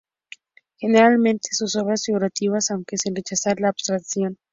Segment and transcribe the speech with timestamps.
[0.79, 4.39] Generalmente son obras figurativas, aunque sin rechazar la abstracción.